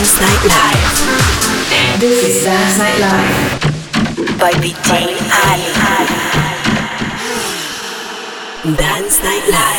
Dance 0.00 0.16
Nightlife. 0.18 2.00
This 2.00 2.24
is 2.24 2.44
Dance 2.44 2.78
Nightlife 2.78 4.40
by 4.40 4.52
BT 4.52 4.88
Ali. 5.44 5.72
Dance 8.78 9.20
Nightlife. 9.20 9.69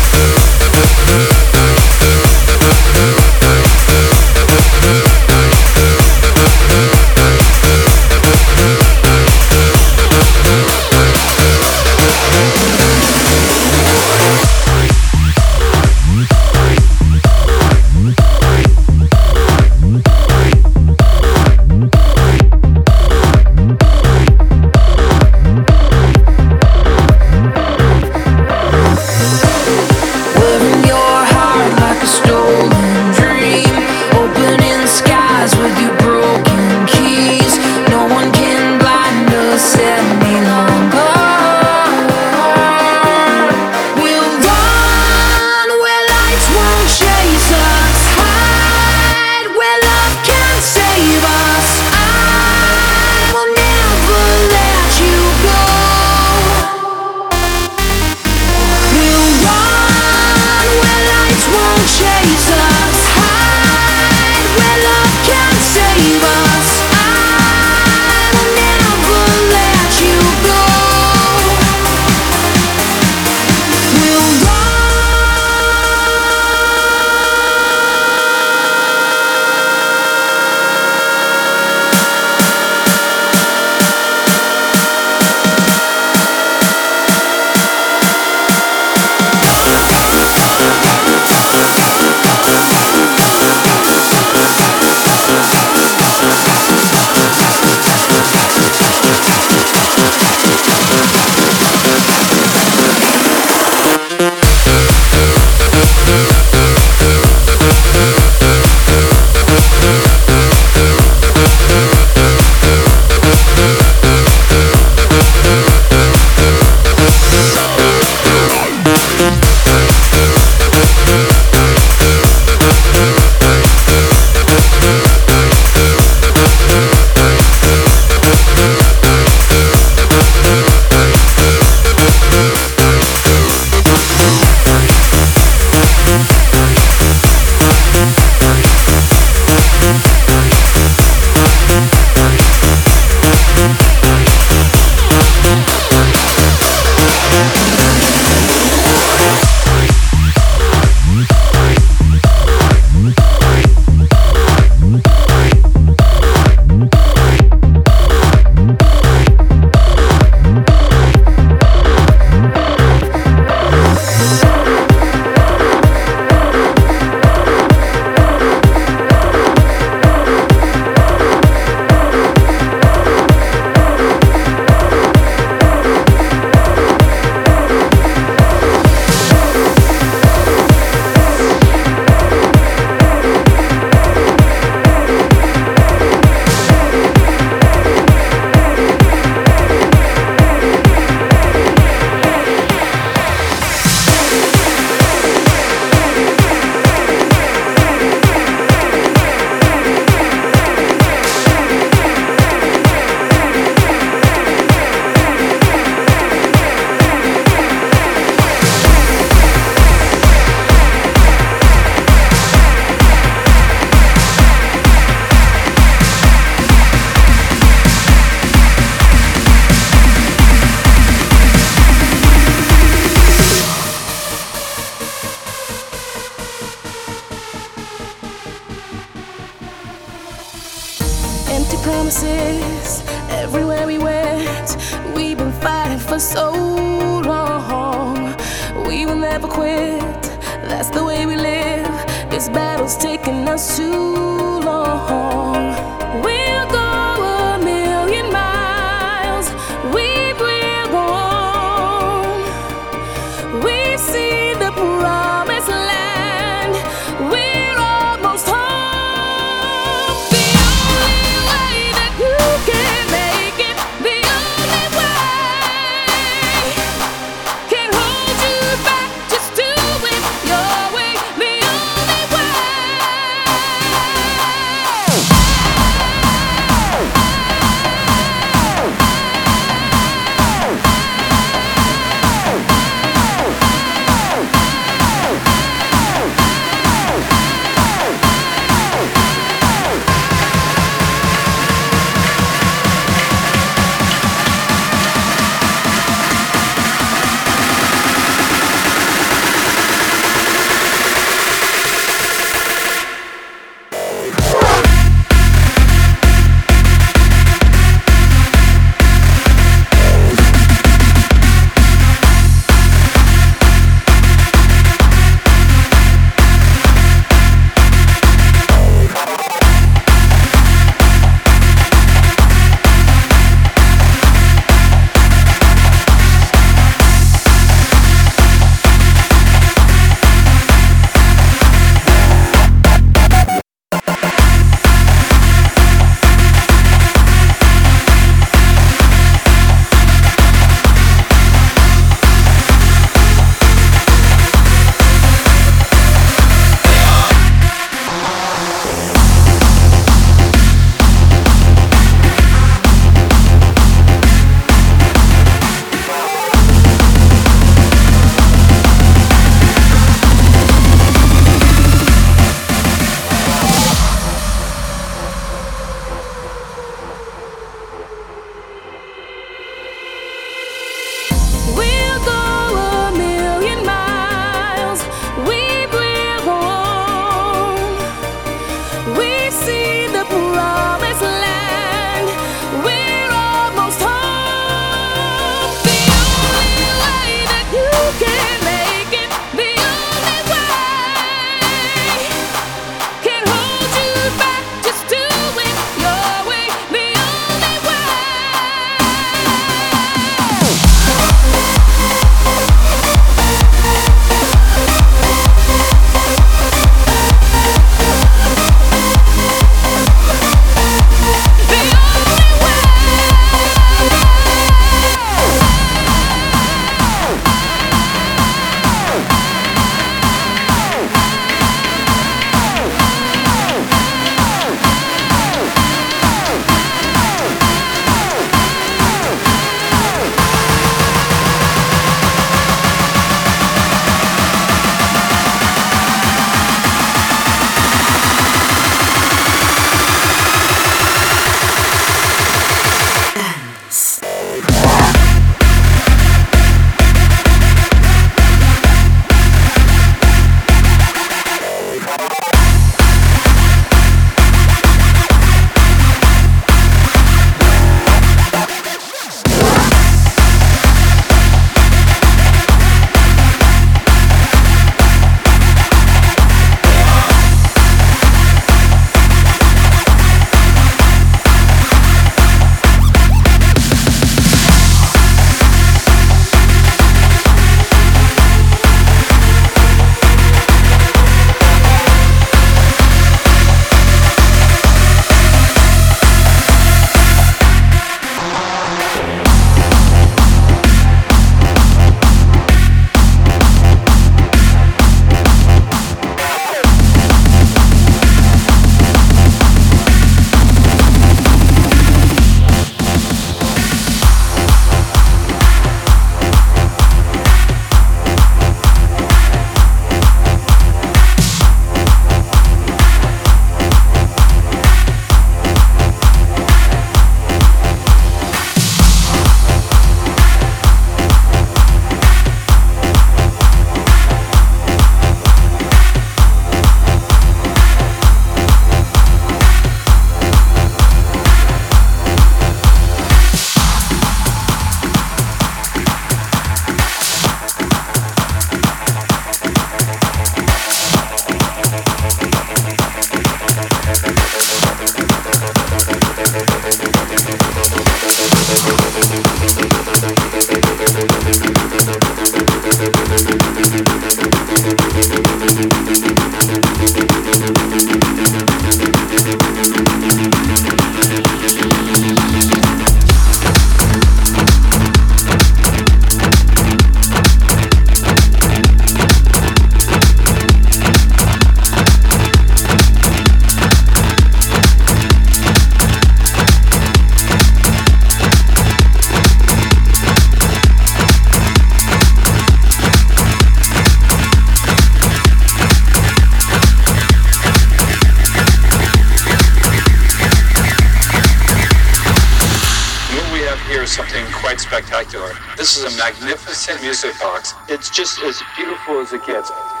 beautiful 599.05 599.21
as 599.21 599.33
it 599.33 599.45
gets. 599.45 600.00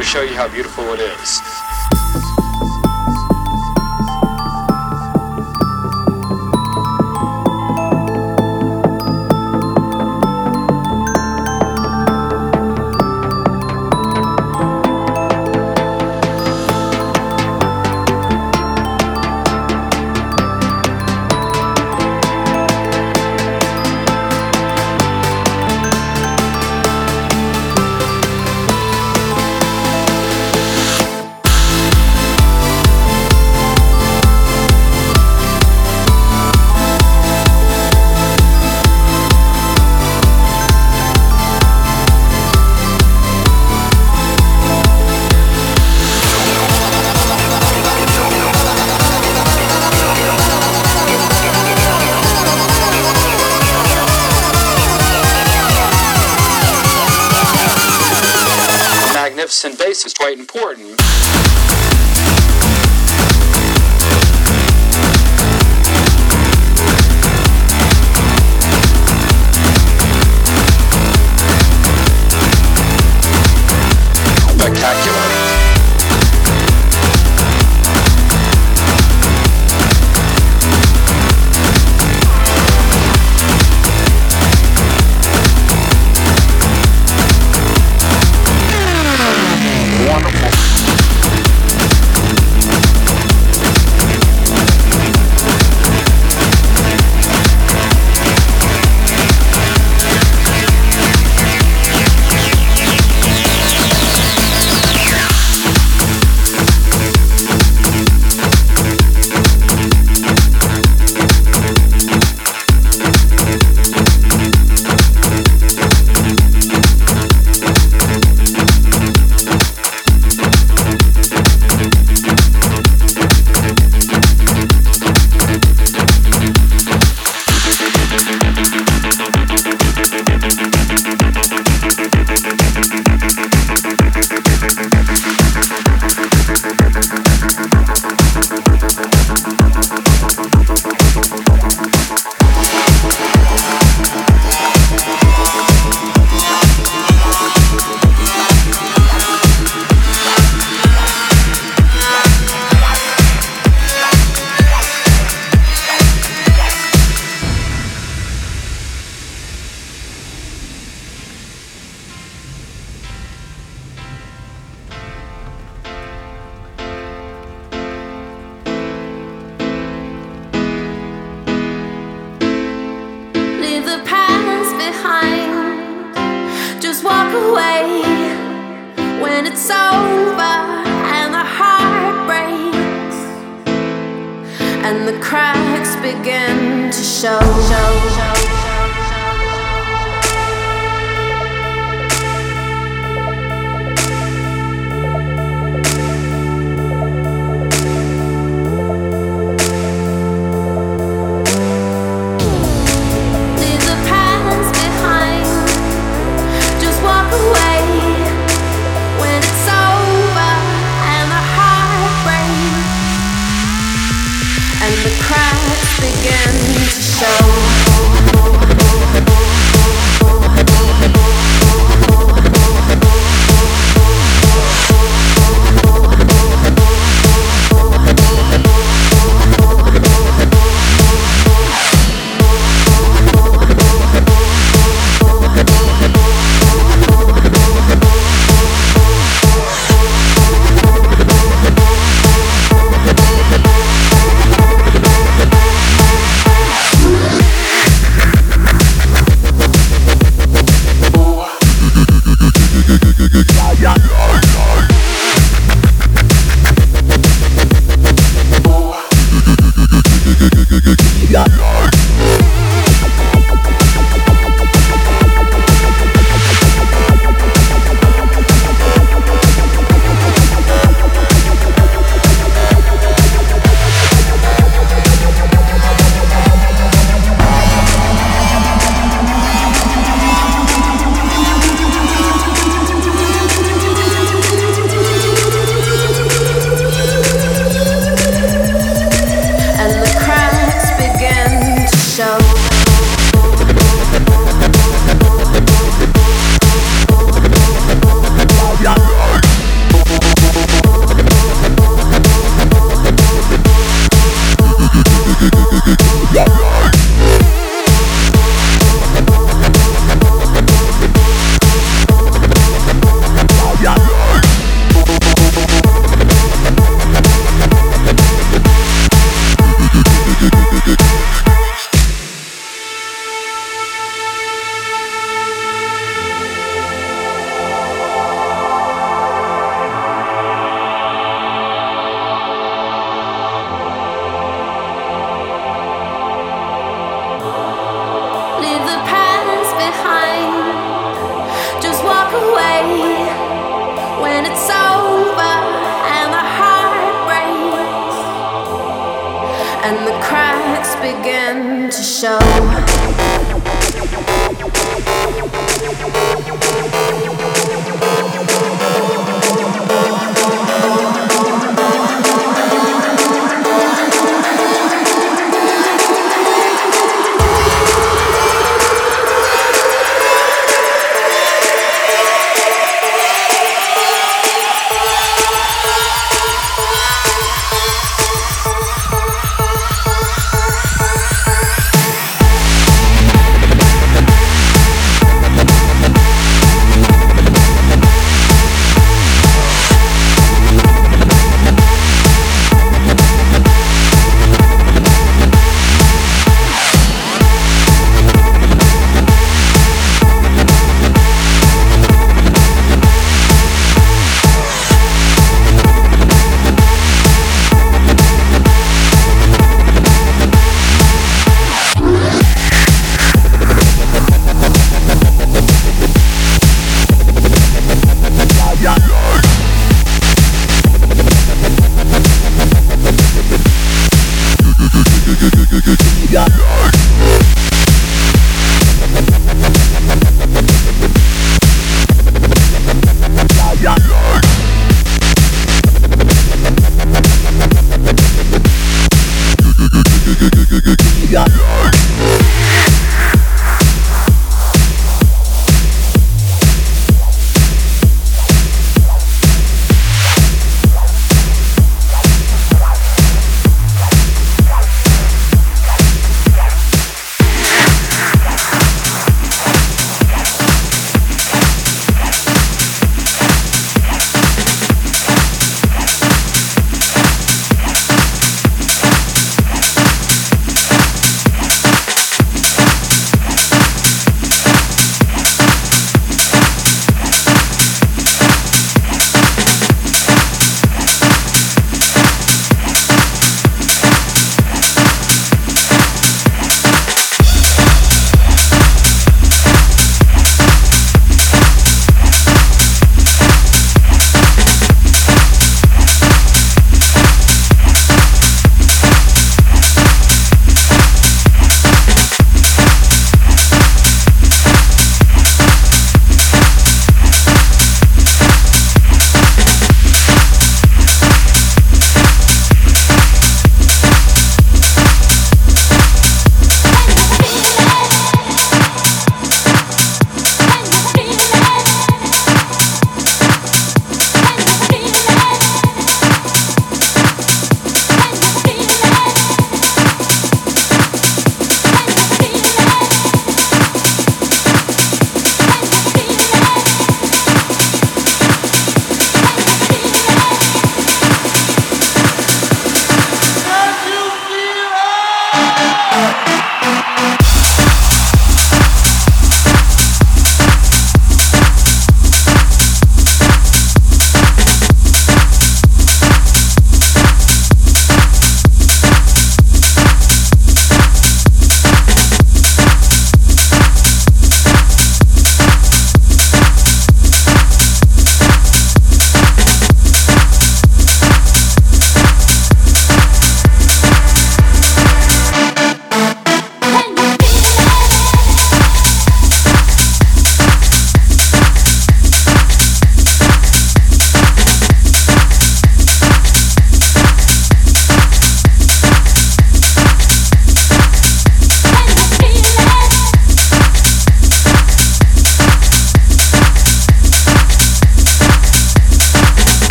to 0.00 0.06
show 0.06 0.22
you 0.22 0.34
how 0.34 0.48
beautiful 0.48 0.94
it 0.94 1.00
is. 1.00 2.39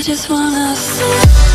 I 0.00 0.02
just 0.02 0.30
wanna 0.30 1.49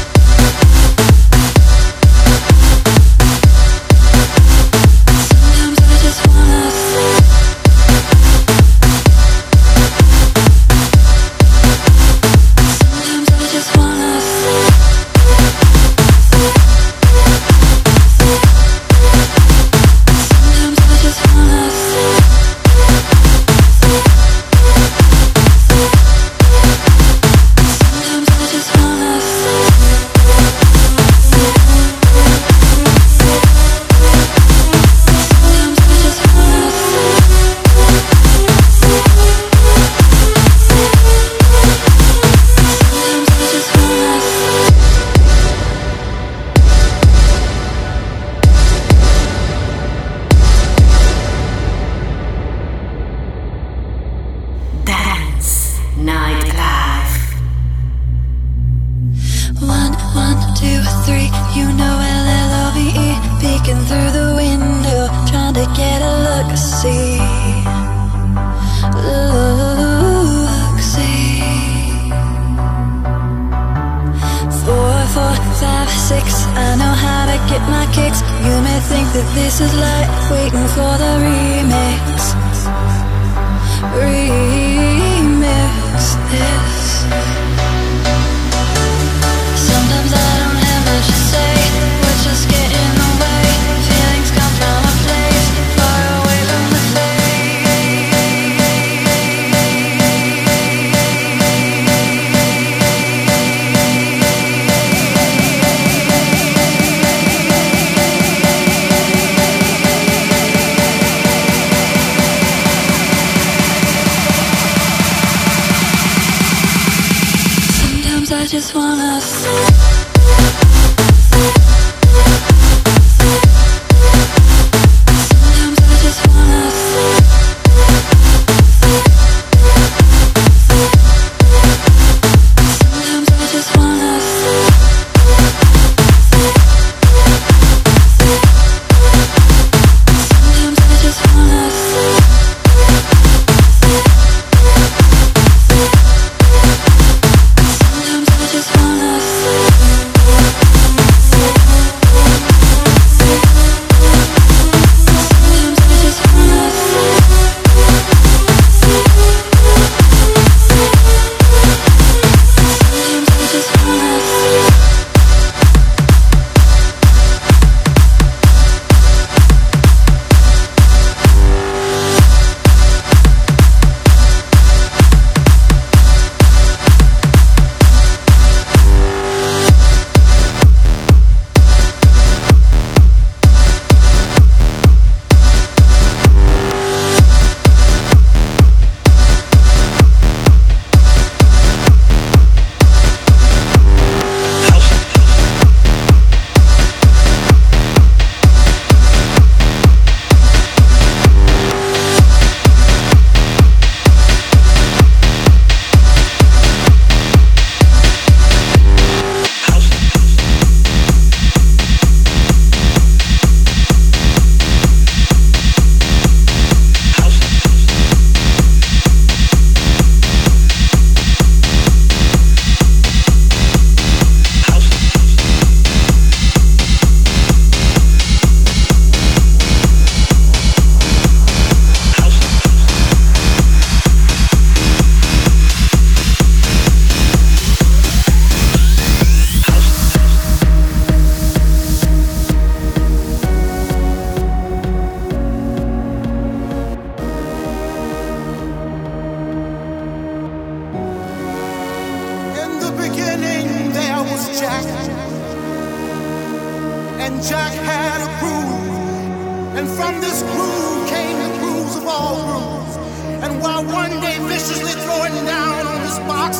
while 263.75 263.93
one 263.93 264.21
day 264.21 264.37
viciously 264.47 264.93
throwing 265.03 265.33
down 265.45 265.87
on 265.87 266.01
his 266.01 266.17
box, 266.19 266.59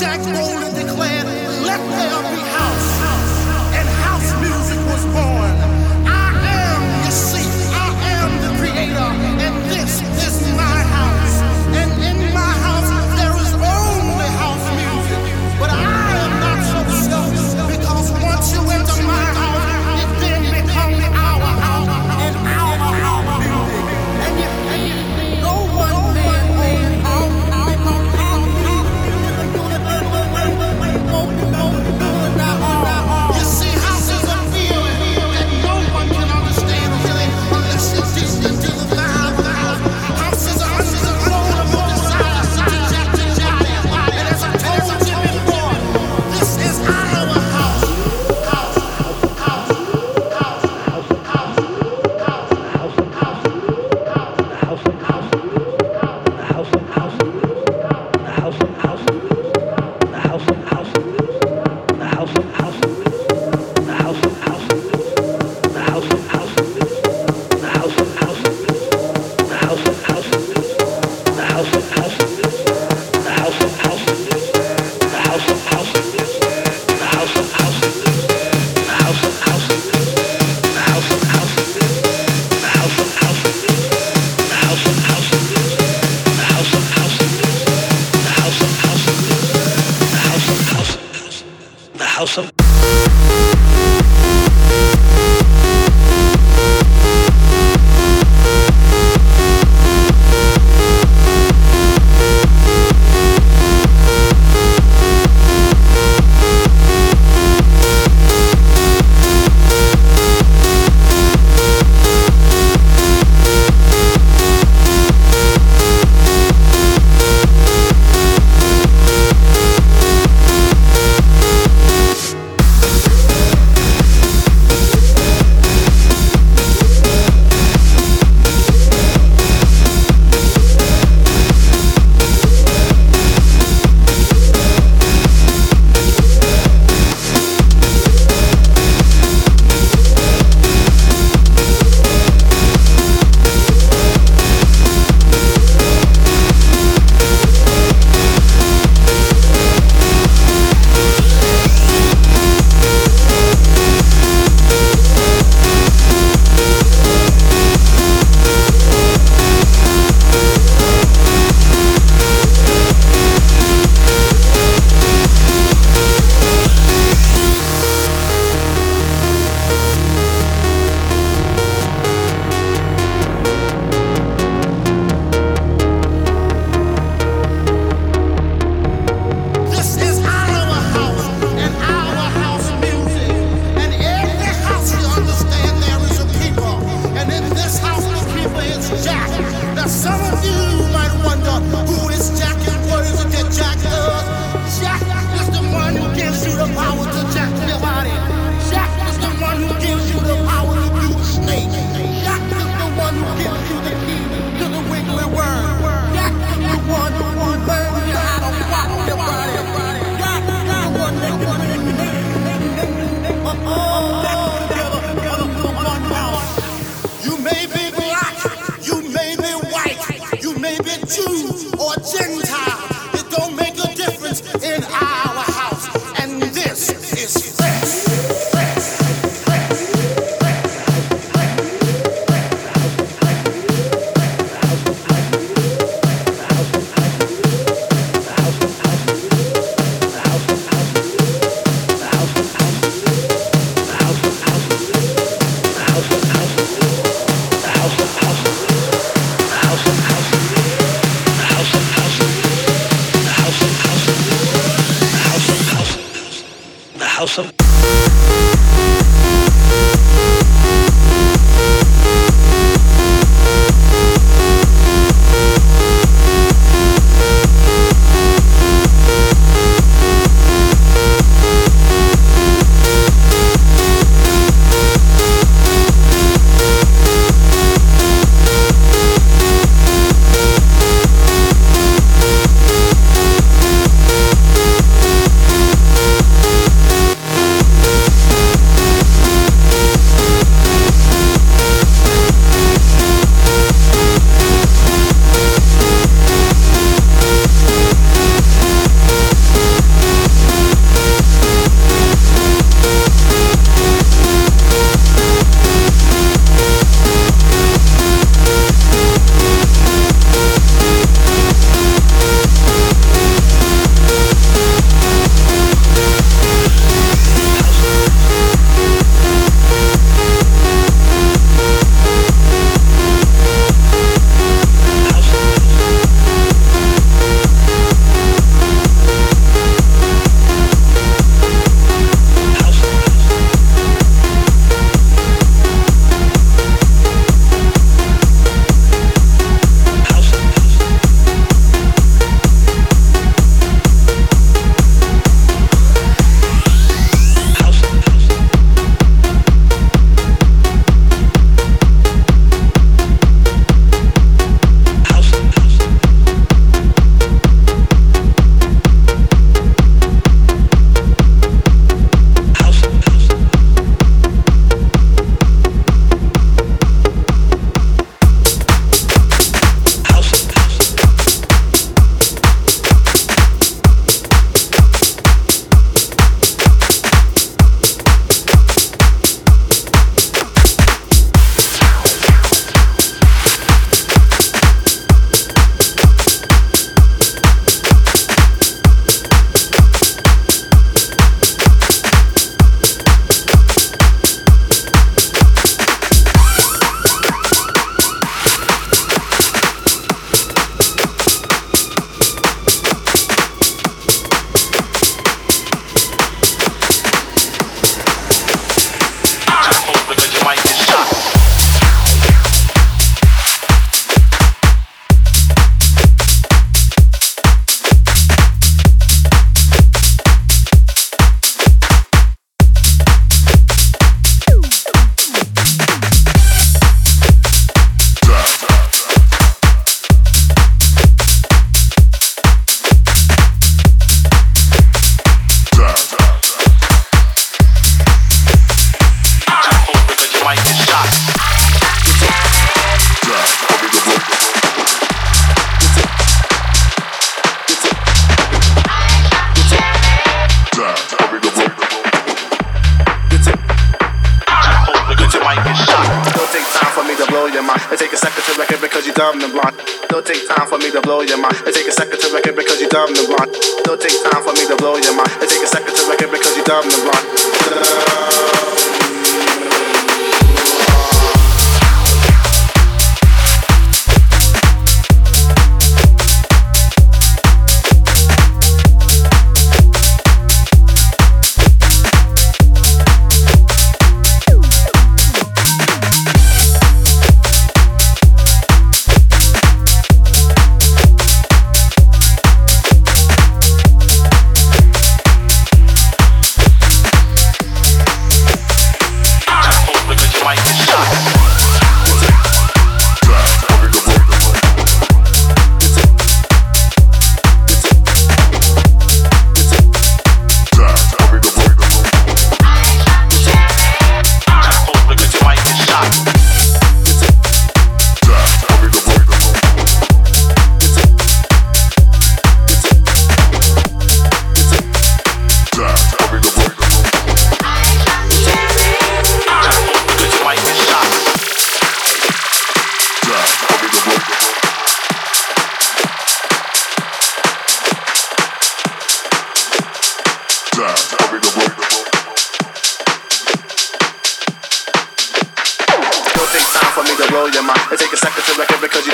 Jack 0.00 0.18
Bowler 0.24 0.70
declared, 0.74 1.26
Let 1.62 1.78
there 1.78 2.22
be 2.34 2.42
house. 2.58 2.90
And 3.78 3.88
house 4.02 4.32
music 4.40 4.80
was 4.86 5.04
born. 5.14 5.65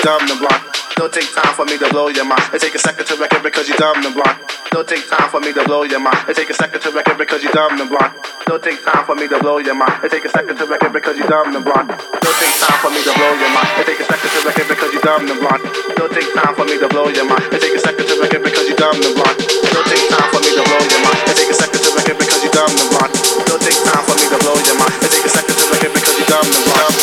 Dumb 0.01 0.23
and 0.25 0.39
blind. 0.39 0.63
Don't 0.95 1.11
take 1.13 1.29
time 1.35 1.53
for 1.53 1.65
me 1.65 1.77
to 1.77 1.89
blow 1.91 2.07
your 2.07 2.25
mind. 2.25 2.41
It 2.53 2.61
take 2.61 2.73
a 2.73 2.79
second 2.79 3.05
to 3.05 3.15
record 3.17 3.43
because 3.43 3.67
you 3.67 3.75
dumb 3.75 3.99
and 4.01 4.15
blind. 4.15 4.39
Don't 4.71 4.87
take 4.87 5.05
time 5.09 5.29
for 5.29 5.39
me 5.39 5.53
to 5.53 5.63
blow 5.65 5.83
your 5.83 5.99
mind. 5.99 6.17
It 6.29 6.35
take 6.35 6.49
a 6.49 6.53
second 6.53 6.81
to 6.81 6.89
record 6.91 7.17
because 7.17 7.43
you 7.43 7.51
dumb 7.51 7.79
and 7.79 7.89
blind. 7.89 8.13
Don't 8.47 8.63
take 8.63 8.81
time 8.83 9.05
for 9.05 9.13
me 9.15 9.27
to 9.27 9.37
blow 9.39 9.57
your 9.59 9.75
mind. 9.75 9.93
It 10.01 10.09
take 10.09 10.25
a 10.25 10.31
second 10.31 10.57
to 10.57 10.65
record 10.65 10.93
because 10.93 11.17
you 11.17 11.25
dumb 11.27 11.53
and 11.55 11.65
blind. 11.65 11.89
Don't 11.89 12.37
take 12.39 12.55
time 12.57 12.77
for 12.81 12.89
me 12.89 13.03
to 13.03 13.13
blow 13.13 13.33
your 13.37 13.51
mind. 13.53 13.69
It 13.77 13.85
take 13.85 13.99
a 13.99 14.05
second 14.07 14.29
to 14.31 14.39
record 14.47 14.67
because 14.71 14.93
you 14.93 15.01
dumb 15.01 15.27
the 15.27 15.35
block. 15.37 15.59
Don't 15.97 16.13
take 16.13 16.29
time 16.33 16.53
for 16.55 16.65
me 16.65 16.77
to 16.79 16.87
blow 16.89 17.07
your 17.11 17.27
mind. 17.29 17.43
It 17.51 17.61
takes 17.61 17.75
a 17.75 17.79
second 17.83 18.05
to 18.07 18.15
record 18.23 18.41
because 18.41 18.65
you 18.67 18.75
dumb 18.77 18.97
and 18.97 19.15
blind. 19.17 19.37
Don't 19.69 19.87
take 19.87 20.05
time 20.09 20.29
for 20.31 20.39
me 20.39 20.49
to 20.55 20.63
blow 20.63 20.79
your 20.81 21.01
mind. 21.03 21.17
Don't 23.45 23.61
take 23.61 23.77
time 23.83 24.03
for 24.07 24.15
me 24.15 24.25
to 24.31 24.37
blow 24.41 24.57
your 24.57 24.77
mind. 24.79 24.93
It 25.03 25.11
take 25.11 25.25
a 25.25 25.29
second 25.29 25.55
to 25.57 25.65
record 25.69 25.93
because 25.93 26.15
you 26.17 26.25
dumb 26.25 26.47
and 26.47 26.63
blind. 26.65 26.93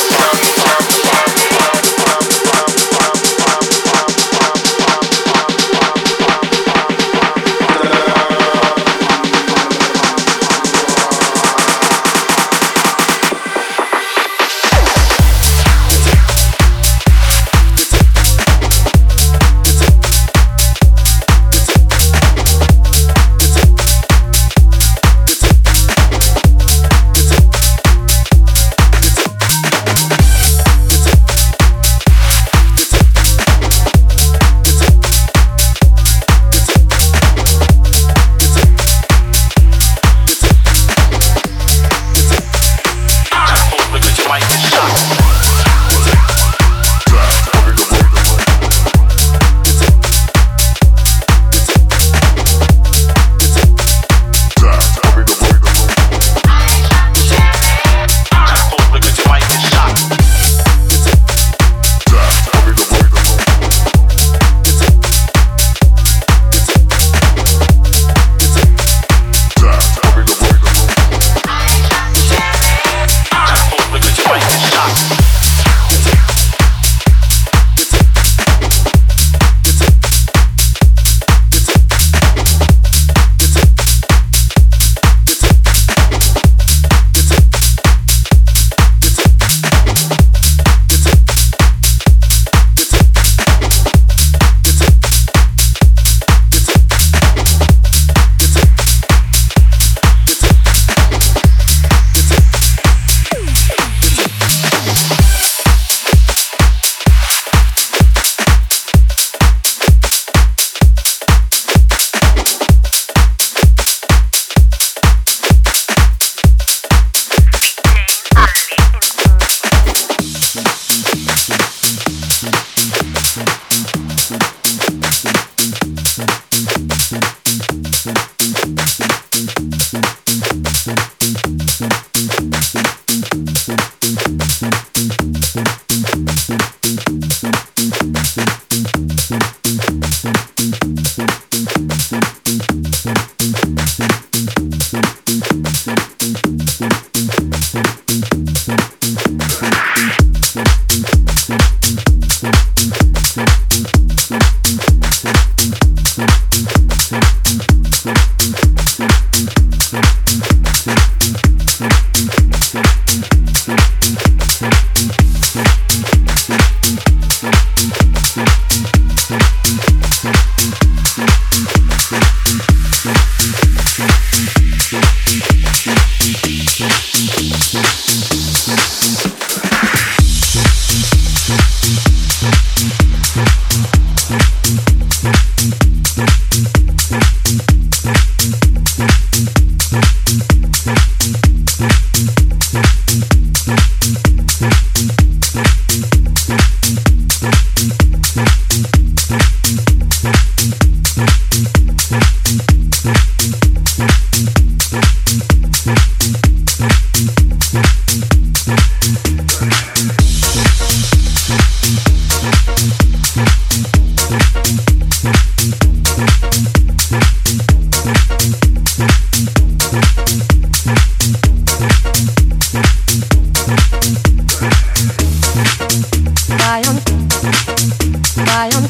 Lion, 228.47 228.85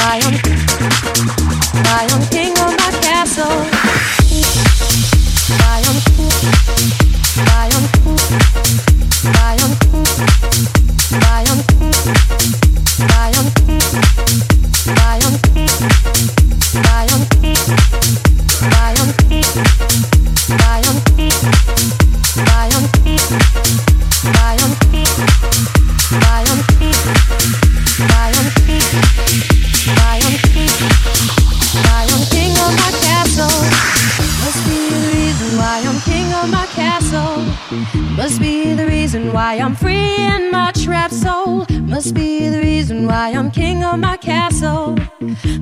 Lion, 0.00 0.34
Lion, 1.84 2.22
King 2.30 2.52
of 2.58 2.76
my 2.76 2.90
castle. 3.02 3.69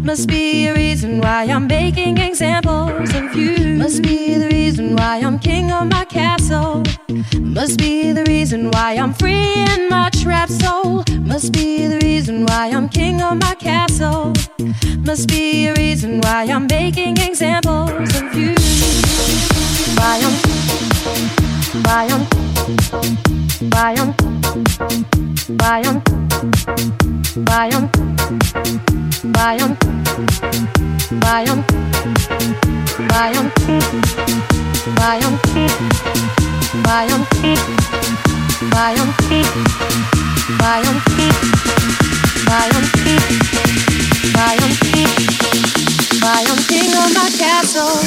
Must 0.09 0.27
be 0.27 0.67
a 0.67 0.75
reason 0.75 1.21
why 1.21 1.45
I'm 1.45 1.67
making 1.67 2.17
examples 2.17 3.15
of 3.15 3.37
you. 3.37 3.77
Must 3.77 4.03
be 4.03 4.39
the 4.39 4.49
reason 4.49 4.97
why 4.97 5.19
I'm 5.19 5.39
king 5.39 5.71
of 5.71 5.87
my 5.87 6.07
castle. 6.07 6.83
Must 7.39 7.77
be 7.79 8.13
the 8.13 8.25
reason 8.25 8.71
why 8.71 8.95
I'm 8.95 9.13
free 9.13 9.53
in 9.53 9.91
my 9.91 10.09
trapped 10.09 10.53
soul. 10.53 11.05
Must 11.21 11.53
be 11.53 11.87
the 11.87 11.99
reason 12.03 12.47
why 12.47 12.71
I'm 12.71 12.89
king 12.89 13.21
of 13.21 13.37
my 13.37 13.55
castle. 13.57 14.33
Must 15.01 15.29
be 15.29 15.67
a 15.67 15.75
reason 15.75 16.23
why 16.23 16.45
I'm 16.45 16.67
making 16.69 17.19
examples 17.19 18.01
of 18.17 18.35
you. 18.35 18.55
Why 19.99 20.23
I'm, 20.25 20.35
why 21.85 22.09
I'm, 22.15 22.25
why 23.71 23.95
I'm, 23.99 24.15
why 25.59 25.83
I'm. 25.85 27.18
Bayern, 27.45 27.89
Bayern, 29.33 29.77
Bayern, 31.21 31.65
Bayern, 33.09 33.51
Bayern, 34.99 35.29
Bayern, 35.29 35.39
Bayern, 36.83 37.23
Bayern, 40.59 40.97
Bayern, 42.49 42.85
Bayern, 44.35 44.73
Bayern, 46.21 46.59
king 46.69 46.93
of 46.97 47.09
my 47.15 47.31
castle. 47.39 47.99